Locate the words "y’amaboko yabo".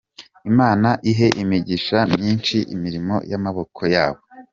3.31-4.21